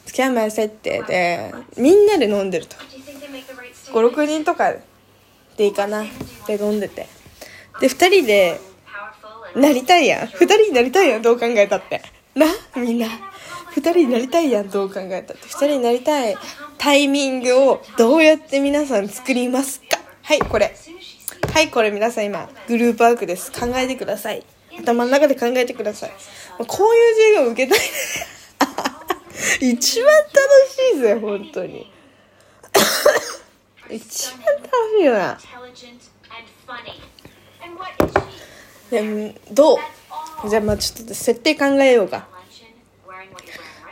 [0.05, 2.75] 付き合う前設定でみんなで飲んでると。
[2.77, 4.11] Do you think they make the right statement?
[4.11, 4.73] 56人とか
[5.57, 6.05] でいいかな。
[6.47, 7.07] で飲んでて。
[7.79, 8.59] で2人で
[9.55, 10.27] なりたいやん。
[10.27, 12.01] 2人になりたいやんどう考えたって。
[12.35, 13.07] なみんな。
[13.07, 15.47] 2人になりたいやんどう考えたって。
[15.47, 16.37] 2人になりたい
[16.77, 19.99] タイミングをどうやって皆さん作りますか。
[20.21, 20.75] はいこれ
[21.53, 23.51] はいこれ皆さん今グループワークです。
[23.51, 24.43] 考えてください。
[24.79, 26.11] 頭の中で考えてください。
[26.67, 27.85] こういう授業受けたいね。
[29.73, 30.29] 一番楽
[30.93, 31.91] しいぜ本当に。
[33.89, 35.39] 一番楽しいよな?
[38.91, 39.75] でもど
[40.43, 40.49] う？
[40.49, 42.27] じゃあまあちょっと設定考えようか?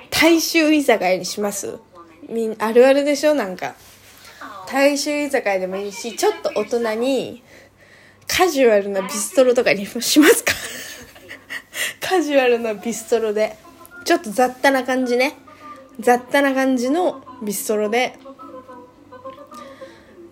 [0.09, 1.79] 大衆居酒屋にします？
[2.29, 3.33] みんあるあるでしょ？
[3.33, 3.75] なんか
[4.73, 7.43] 大衆居酒屋でもいいしちょっと大人に
[8.27, 10.53] カジュアルなビストロとかにしますか。
[12.01, 13.55] カジュアルなビストロで。
[14.03, 15.35] ちょっと雑多な感じね。
[15.99, 18.15] 雑多な感じのビストロで。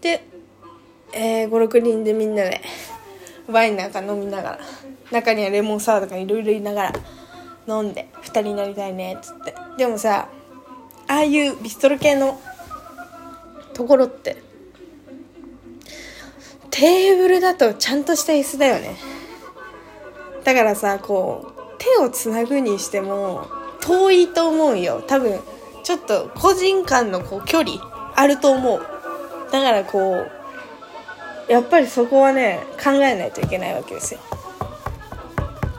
[0.02, 0.24] で、
[1.14, 2.62] えー、56人でみんなで
[3.48, 4.60] ワインなんか飲みながら
[5.12, 6.94] 中にはレモンサワーとかいろいろ入れながら
[7.68, 9.54] 飲んで2人になりたいねっつって。
[9.78, 10.30] でもさ
[11.08, 12.42] ああいうビストロ系の
[13.74, 14.38] ところって。
[16.70, 18.96] テーブルだとちゃんとした椅子だよね。
[20.44, 23.48] だからさこう手をつなぐにしても
[23.82, 25.04] 遠いと思うよ。
[25.06, 25.40] 多分
[25.84, 27.72] ちょっと個人間のこう距離
[28.16, 28.82] あると思う。
[29.52, 30.26] だからこ
[31.50, 34.22] うやっぱりそこはね考えないといけないわけですよ。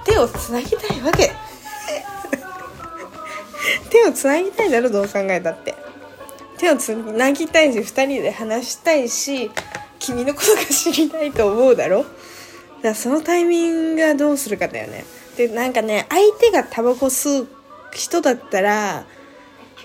[0.04, 1.32] 手をつなぎたいわけ。
[3.88, 5.74] 手をつなぎたいだろどう考えたって。
[6.62, 9.50] 手をつなぎたいし2人で話したいし
[9.98, 11.98] 君のことが知りたいと思うだろ？
[11.98, 12.08] だか
[12.82, 15.04] らそのタイミングがどうするかだよね。
[15.36, 17.48] でなんかね相手がタバコ吸う
[17.92, 19.06] 人だったら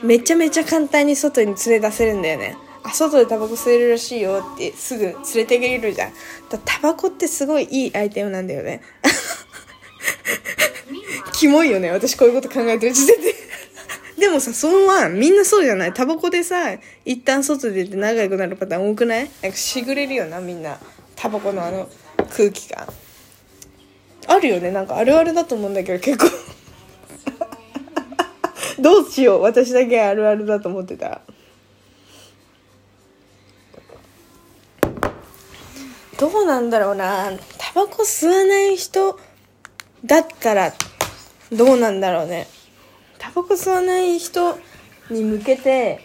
[0.04, 2.56] めちゃめちゃ簡単に外に連れ出せるんだよね。
[2.84, 6.12] あ外でタバコ吸えるらしいよってすぐ連れてけるじゃん。
[6.64, 8.82] タバコってすごいいいアイテムなんだよね。
[11.34, 13.34] キモいよね私こういうこと考えてる時点で。
[14.18, 15.94] でもさそのはみんなそうじゃない？
[15.94, 16.74] タバコでさ
[17.06, 19.30] 一旦外出て仲良くなるパターン多くない？
[19.44, 20.80] なんかしぐれるよなみんな。
[21.16, 21.88] タバコのあの
[22.36, 22.88] 空気感。
[24.28, 24.72] あるよね。
[24.72, 26.26] なんかあるあるだと思うんだけど結構。
[28.82, 29.42] どうしよう。
[29.42, 31.22] 私だけあるあるだと思ってた。
[36.20, 37.32] どうなんだろうな。
[37.58, 39.20] タバコ吸わない人
[40.04, 40.74] だったら
[41.52, 42.48] どうなんだろうね。
[43.34, 44.58] タバコない人
[45.10, 46.00] に向けて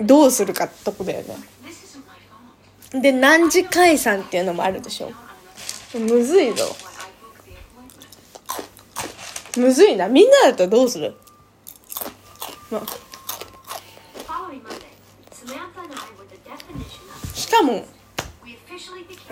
[0.00, 1.36] どうするかってとこだよね。
[3.00, 5.12] で何次解散っていうのもあるでしょ。
[5.94, 6.64] むずいぞ。
[9.56, 10.08] むずいな。
[10.08, 11.14] みんなだったらどうする、
[12.70, 12.82] ま、
[17.34, 17.86] しかも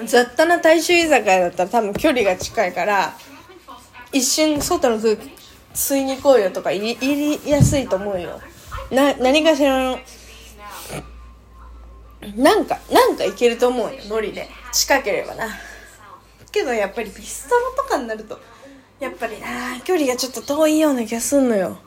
[0.06, 3.14] 雑多な大衆居酒屋だったら多分距離が近いから
[4.12, 5.30] 一瞬外の空気
[5.74, 8.40] 吸いに行こうよとか言い言いやすいと思うよ。
[8.90, 9.98] な何かしらの
[12.36, 14.48] なんかなんかいけると思うよノリで。
[14.72, 15.46] 近ければな。
[16.50, 18.40] けどやっぱりビストロとかになると
[18.98, 21.78] やっぱりな距離がちょっと遠いような気がすんのよ。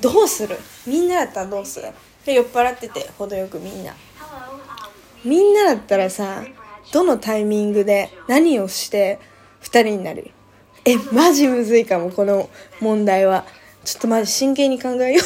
[0.00, 0.56] どうする？
[0.86, 1.88] みんなだったらどうする？
[2.24, 3.94] で酔っ払ってて程よくみんな。
[5.26, 6.44] みんなだったらさ
[6.92, 9.18] どのタイミングで何をして
[9.62, 10.30] 2人になる？
[10.84, 12.48] えマジむずいかもこの
[12.80, 13.44] 問題は。
[13.84, 15.20] ちょっとマジ真剣に考えよ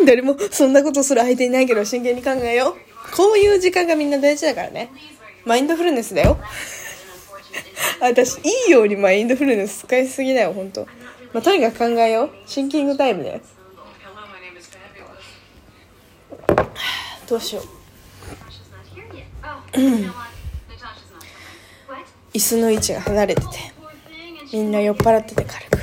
[0.00, 0.02] う。
[0.06, 3.16] 誰もそんなことする相手いないけど真剣に考えよう。
[3.16, 4.88] こういう時間がみんな大事だからね。
[5.44, 6.38] マインドフルネスだよ。
[8.00, 10.86] 私いいようにマインドフルネス使いすぎだよ本当。
[11.32, 12.30] まあ、とにかく考えよう。
[12.46, 13.40] シンキングタイムだよ
[17.28, 17.79] どうしよう。
[22.32, 23.48] 椅子の位置が離れてて
[24.52, 25.78] みんな酔っ払ってて軽く。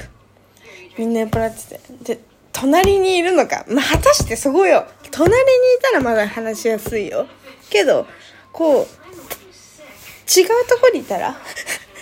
[0.98, 2.16] みんな酔っ払ってて。
[2.16, 2.20] で
[2.52, 3.66] 隣にいるのか。
[3.70, 4.86] まあ果たしてそこよ。
[5.12, 5.42] 隣にい
[5.82, 7.28] たらまだ話しやすいよ。
[7.70, 8.08] けど
[8.52, 8.88] こう違う
[10.68, 11.36] とこにいたら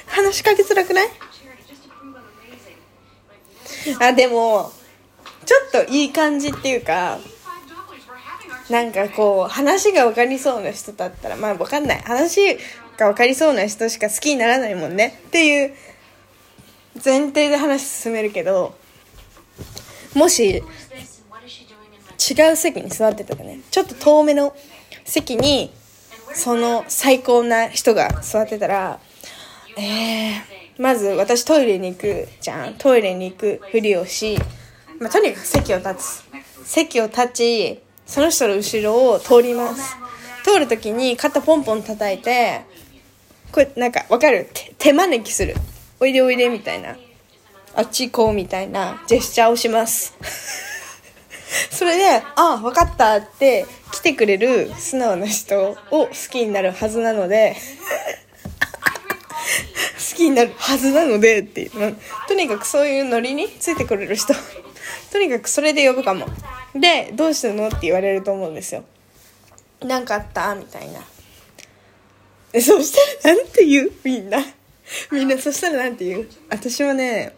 [0.07, 1.09] 話しかけづらくない？
[3.99, 4.71] あでも
[5.45, 7.19] ちょっといい感じっていうか
[8.69, 12.01] なんかこう話が分かりそうな人だったらまあ分かんない。
[12.01, 12.55] 話
[12.97, 15.19] が分かりそうな人しか好きにならないもんね。
[15.27, 15.73] っていう
[17.03, 18.75] 前提で話進めるけど
[20.13, 20.63] もし
[22.31, 24.55] 違う席に座ってたらねちょっと遠めの
[25.03, 25.71] 席に
[26.33, 28.99] その最高な人が座ってたら
[29.77, 32.75] えー、まず私トイレに行くじゃん。
[32.75, 34.37] トイレに行くふりをし、
[34.99, 36.23] まあ、とにかく席を立つ。
[36.63, 39.95] 席を立ちその人の後ろを通ります。
[40.43, 42.61] 通るときに肩ポンポン叩いて
[43.51, 44.47] これなんかわかる？
[44.77, 45.55] 手招きする。
[45.99, 46.95] おいでおいでみたいな。
[47.77, 50.13] あっち行こうみたいなジェスチャーをします。
[51.71, 57.55] それで「あ分かった」って来てくれる素直な人を好きになるはずなので
[60.11, 61.91] 好きになるはずなのでっていう、まあ
[62.27, 64.33] とにかくそういうノリについてくれる人。
[65.11, 66.27] とにかくそれで呼ぶかも。
[66.75, 68.83] で「どうしたの?」って言われると思うんですよ
[69.81, 71.01] 「なんかあった?」みたいな。
[72.51, 73.91] でそしたらなんて言う？
[74.03, 74.39] みんな。
[75.11, 76.27] みんなそしたらなんて言う？
[76.49, 77.35] 私はね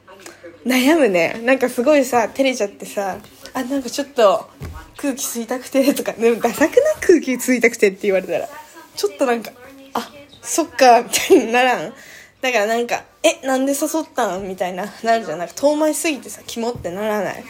[0.65, 1.39] 悩むね。
[1.43, 3.17] なんかすごいさ照れちゃってさ
[3.53, 4.49] あなんかちょっと
[4.97, 6.95] 空気吸いたくてとかでもダサくない？
[7.01, 8.47] 空気吸いたくてって言われたら。
[8.95, 9.51] ちょっとなんか
[9.93, 10.11] あ
[10.41, 11.93] そっかみたいにならん？
[12.41, 14.47] だからなんかえなんで誘ったん？
[14.47, 15.39] みたいななるじゃん。
[15.39, 17.43] なんか遠回しすぎてさキモってならない？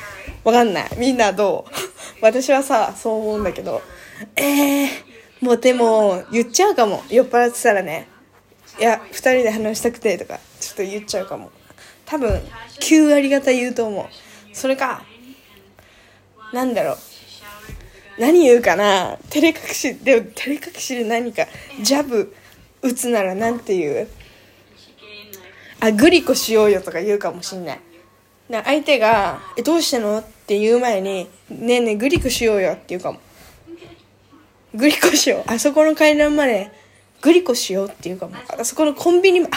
[0.43, 0.89] わかんない。
[0.97, 1.71] みんなどう？
[2.21, 3.81] 私はさそう思うんだけど。
[4.35, 4.89] えー、
[5.41, 7.03] もうでも言っちゃうかも。
[7.09, 8.07] 酔っ払ってたらね。
[8.79, 11.51] いや2人で話したくてとかちょっと言っちゃうかも。
[12.05, 12.41] 多分
[12.79, 14.05] 9割方言うと思う。
[14.55, 15.03] それか
[16.53, 16.97] なんだろう。
[18.19, 19.17] 何言うかな。
[19.29, 21.45] 照れ隠しでも照れ隠しで何か
[21.81, 22.33] ジャブ
[22.81, 24.07] 打つならなんて言う？
[25.79, 27.79] あグリコしようよとか言うかもしんない。
[28.49, 33.19] な相手が「えどうしたの?」って言う前に「ねえねえグリコしようよ」って言うかも。
[34.73, 35.51] グリコしよう。
[35.51, 36.69] あそこの階段まで
[37.21, 38.35] グリコしようって言うかも。
[38.57, 39.47] あそこのコンビニあ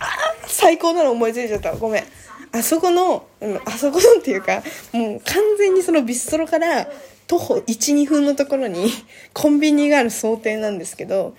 [0.00, 0.08] あ
[0.46, 1.74] 最高なの思いついちゃった。
[1.74, 2.04] ごめん。
[2.52, 6.88] あそこの、うんあそこのっていうかもう完全にそのビストロから
[7.26, 8.90] 徒歩12分のところに
[9.32, 11.34] コンビニがある想定なんですけど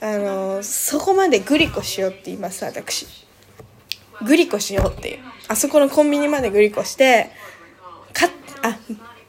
[0.00, 3.06] あのそこまでグリコしようって言います私。
[4.26, 5.18] グリコしようっていう。
[5.48, 7.30] あそこのコンビニまでグリコして
[8.12, 8.26] か
[8.62, 8.78] あ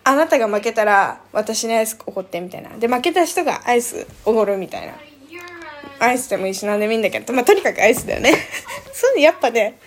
[0.05, 2.69] あなたが負けたら私にアイスおごってみたいな。
[2.77, 4.93] で負けた人がアイスおごるみたいな。
[5.99, 8.33] アイスでもいいし何でもいいんだけど、まあ、とにかくアイスだよね。
[8.93, 9.79] そういうのやっぱね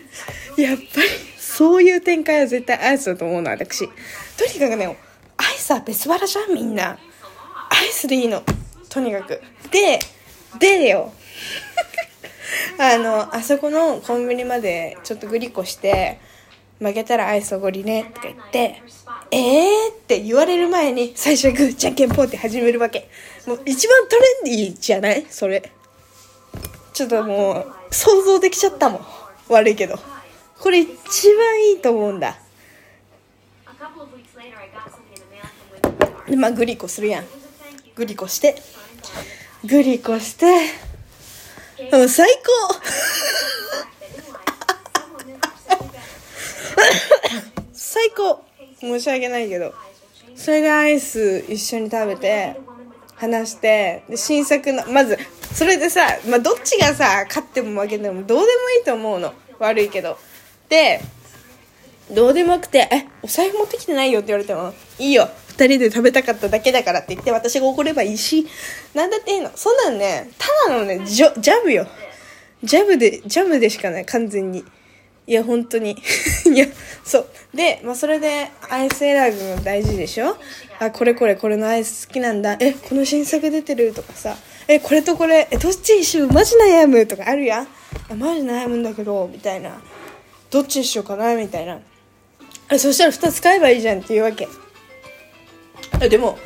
[0.56, 3.88] やっぱりそういう展開は絶対アイスだと思うの私。
[4.36, 4.96] とにかくね
[5.36, 6.98] アイスは別腹じゃんみんな。
[7.70, 8.42] アイスでいいの。
[8.88, 9.40] とにかく。
[9.70, 9.98] で
[10.59, 11.12] でよ。
[12.78, 16.20] あのあそこのコンビニまでちょっとグリコして
[16.78, 18.82] 負けたらアイスおごりねとか言って
[19.30, 19.92] えー？
[19.92, 23.09] って言われる前に最初はグーじゃんけんぽんって始めるわけ。
[23.46, 25.26] もう一番トレンディーじゃない？
[25.28, 25.70] それ。
[26.92, 29.00] ちょっともう想像できちゃったもん。
[29.48, 29.98] 悪いけど。
[30.61, 30.88] これ一
[31.34, 32.38] 番いいと思うんだ。
[36.28, 37.24] でまあグリコするやん。
[37.94, 38.56] グリコして。
[39.64, 40.88] グリコして。
[41.93, 42.81] もう最高。
[47.72, 48.45] 最高。
[48.81, 49.72] 申し訳ないけど。
[50.35, 52.57] それでアイス一緒に食べて
[53.16, 55.18] 話してで新作のまず
[55.53, 58.47] それでさ、まあ、どっちがさ勝っても負けてもどうでもい
[58.83, 59.33] いと思うの。
[59.59, 60.16] 悪いけど。
[60.68, 61.01] で
[62.11, 65.28] どうでもよくて「えお財布持ってきてないよ」って言われても「いいよ。
[65.56, 68.46] 2人で食べたかっただけだから」って言って私が怒ればいいし
[68.94, 69.50] なんだっていいの。
[69.54, 71.86] そんなんねただのねジョジャブよ。
[72.64, 74.06] ジャブでジャブでしかない。
[74.06, 74.64] 完全に。
[75.26, 75.90] いや本当に。
[76.52, 76.66] いや
[77.04, 77.28] そう。
[77.54, 80.36] で、まあ、それでアイス選びも大事でしょ。
[80.78, 82.56] あこれこれこれのアイス好きなんだ。
[82.61, 84.36] えこの新作出てるとかさ。
[84.66, 86.32] えこれとこれえどっちにしよう。
[86.32, 87.68] マジ悩むとかあるやん。
[88.09, 89.82] あマジ悩むんだけどみたいな。
[90.50, 91.78] どっちにしようかなみたいな。
[92.71, 94.49] えそしたら2つ買えばいいじゃんっていうわけ。
[96.01, 96.39] えでも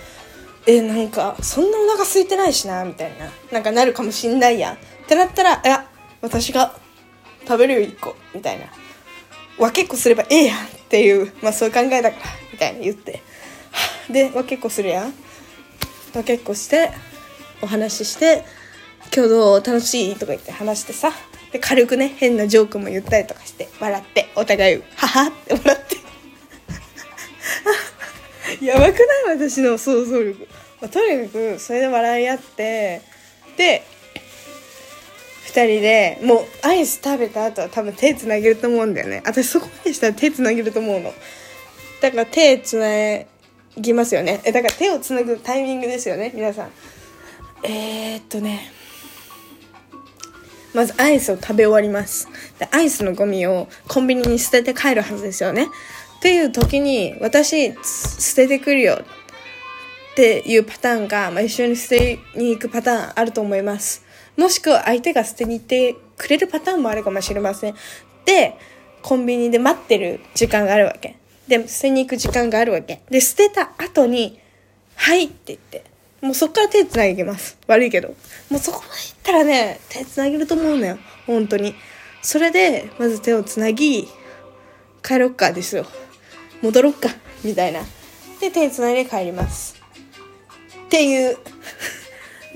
[0.66, 3.30] えなんかそんなお腹空いてないしなみたいな。
[3.50, 4.72] なんかなるかもしんないや。
[4.72, 4.76] んっ
[5.08, 5.86] てなったらいや
[6.20, 6.74] 私が
[7.46, 8.16] 食べるよ1個。
[8.34, 8.66] みたいな。
[9.58, 10.64] 分けっこすればええやん。
[10.64, 13.22] っていうまあそういう考えだからみたいに言って。
[13.72, 15.14] はで分けっこするやん。
[16.12, 16.90] 分けっこして
[17.62, 18.44] お話しして
[19.14, 19.56] 「今日どう？
[19.64, 21.12] 楽しい?」とか言って話してさ。
[21.52, 25.96] で軽くね変なジョークも言ったりとかして笑ってお互いははって笑って
[28.60, 29.38] やばくない？
[29.38, 30.48] 私の想像力、
[30.80, 33.00] まあとにかくそれで笑い合って
[33.56, 33.82] で
[35.46, 39.22] 2人でもうアイス食べた後は多分手つなげると思うんだよね。
[39.26, 41.12] 私そこまでしたら手つなげると思うの。
[42.00, 43.24] だから手つな
[43.78, 44.40] ぎますよね。
[44.44, 46.70] えだから手をつなぐタイミングですよね皆さん。
[47.64, 48.72] えー、っとね。
[50.74, 52.28] まずアイスを食べ終わります。
[52.58, 55.68] でアイスのゴミをコンビニに捨てて帰るはずですよね。
[56.22, 59.00] っていう時に私捨ててくるよ。
[60.12, 64.04] っていうパターンが、まあ、一緒に捨てに行くパターンあると思います。
[64.36, 67.74] もしくは相手が捨てに行ってくれるパターンもあるかもしれません。
[68.24, 68.56] で
[69.02, 71.16] コンビニで待ってる時間があるわけ。
[71.48, 73.00] で捨てに行く時間があるわけ。
[73.10, 74.38] で捨てた後に
[74.94, 75.82] 「はい」って言って。
[76.20, 77.58] もうそっから手つなげます。
[77.66, 78.14] 悪いけど。
[78.48, 80.98] もうそこまで行ったらね手つなげると思うのよ。
[81.26, 81.74] 本当に。
[82.22, 84.06] それでまず手をつなぎ
[85.02, 85.84] 帰ろっかですよ。
[86.62, 87.08] 戻ろっか
[87.44, 87.80] みたいな。
[88.40, 89.80] で手つないで帰ります。
[90.86, 91.36] っていう。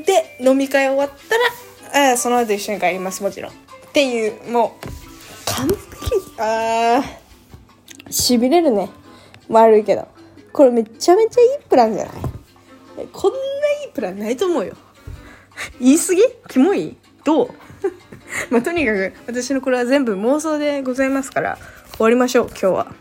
[0.05, 3.53] で飲み会終わったらあその後一緒に帰りますもちろん。
[3.53, 3.55] っ
[3.93, 4.87] ていうもう
[5.47, 5.77] 完璧。
[6.39, 8.13] あー。
[8.13, 8.91] しびれるね。
[9.49, 10.07] 悪いけど。
[10.53, 12.15] これめちゃめちゃいいプランじゃない？
[13.13, 13.41] こんない
[13.89, 14.75] いプランないと思うよ。
[15.81, 16.23] 言い過ぎ？
[16.49, 16.97] キモい？
[17.25, 17.51] どう？
[18.51, 21.59] まあとにかく私のこれは全部妄想でございますから
[21.97, 22.95] 終わりましょう今日は。